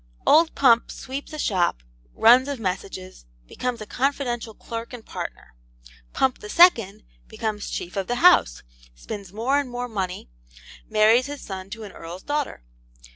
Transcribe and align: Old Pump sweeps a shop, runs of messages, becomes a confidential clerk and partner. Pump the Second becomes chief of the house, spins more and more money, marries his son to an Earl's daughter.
Old 0.25 0.55
Pump 0.55 0.89
sweeps 0.89 1.31
a 1.31 1.37
shop, 1.37 1.83
runs 2.15 2.47
of 2.47 2.59
messages, 2.59 3.27
becomes 3.45 3.81
a 3.81 3.85
confidential 3.85 4.55
clerk 4.55 4.93
and 4.93 5.05
partner. 5.05 5.53
Pump 6.11 6.39
the 6.39 6.49
Second 6.49 7.03
becomes 7.27 7.69
chief 7.69 7.95
of 7.95 8.07
the 8.07 8.15
house, 8.15 8.63
spins 8.95 9.31
more 9.31 9.59
and 9.59 9.69
more 9.69 9.87
money, 9.87 10.27
marries 10.89 11.27
his 11.27 11.41
son 11.41 11.69
to 11.69 11.83
an 11.83 11.91
Earl's 11.91 12.23
daughter. 12.23 12.63